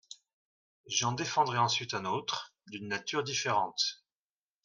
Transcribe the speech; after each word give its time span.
J’en 0.87 1.11
défendrai 1.11 1.59
ensuite 1.59 1.93
un 1.93 2.05
autre, 2.05 2.55
d’une 2.65 2.87
nature 2.87 3.23
différente. 3.23 4.03